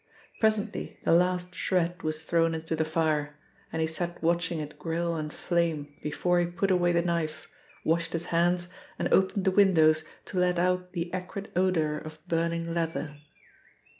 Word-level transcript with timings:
Presently 0.39 0.99
the 1.05 1.11
last 1.11 1.53
shred 1.53 2.01
was 2.01 2.25
thrown 2.25 2.55
into 2.55 2.75
the 2.75 2.83
fire 2.83 3.35
and 3.71 3.83
he 3.83 3.87
sat 3.87 4.19
watching 4.23 4.59
it 4.59 4.79
grill 4.79 5.15
and 5.15 5.31
flame 5.31 5.93
before 6.01 6.39
he 6.39 6.47
put 6.47 6.71
away 6.71 6.91
the 6.91 7.03
knife, 7.03 7.47
washed 7.85 8.13
his 8.13 8.25
hands 8.33 8.69
and 8.97 9.13
opened 9.13 9.45
the 9.45 9.51
windows 9.51 10.03
to 10.25 10.39
let 10.39 10.57
out 10.57 10.93
the 10.93 11.13
acrid 11.13 11.51
odour 11.55 11.97
of 11.99 12.17
burning 12.27 12.73
leather. 12.73 13.15